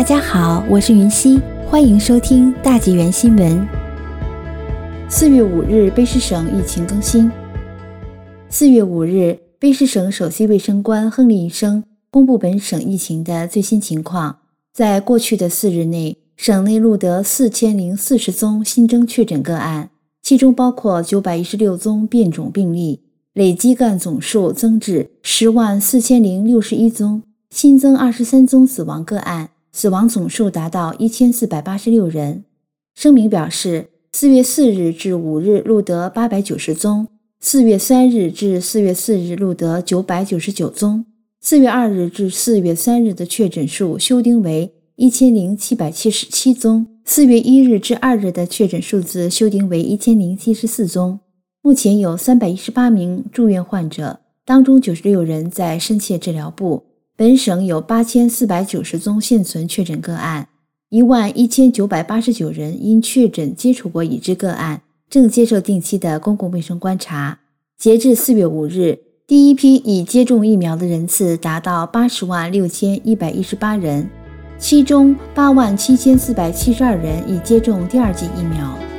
[0.00, 3.68] 大家好，我是云溪，欢迎收听大纪元新闻。
[5.10, 7.30] 四月五日，卑诗省疫情更新。
[8.48, 14.38] 四月五日，卑诗省首席卫生官亨利医生公布本省疫情的最新情况。
[14.72, 19.90] 在过去的四日内，省内录得四千零四十宗新增确诊个案，
[20.22, 23.02] 其中包括九百一十六宗变种病例，
[23.34, 29.50] 累计个案总数增至十万四千零六十一宗，新增二十三宗死亡个案。
[29.72, 32.44] 死亡总数达到一千四百八十六人。
[32.94, 37.06] 声明表示，四月四日至五日录得八百九十宗，
[37.38, 41.06] 四月三日至四月四日录得九百九十九宗，
[41.40, 51.20] 四月二日至四月三日的确诊数修订为一千零七百七十七宗，四月一日至二日的确诊数字修订为一千零七十四宗。
[51.62, 56.82] 目前有三百一十八名住院患者，当中九十六人在深切治疗部。
[57.20, 60.48] 本省有八千四百九十宗现存确诊个案，
[60.88, 67.40] 一万一千九百八十九人因确诊接触过已知个案，正接受定期的公共卫生观察。
[67.76, 74.08] 截至四月五日，第一批已接种疫苗的人次达到八十万六千一百一十八人，
[74.58, 78.89] 其中八万七千四百七十二人已接种第二剂疫苗。